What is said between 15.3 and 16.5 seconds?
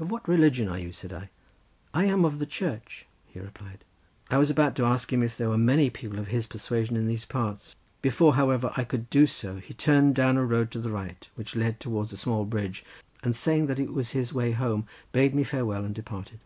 me farewell and departed.